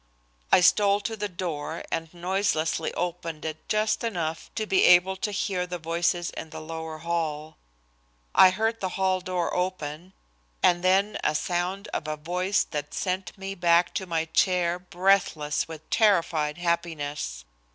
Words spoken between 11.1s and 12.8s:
a sound of a voice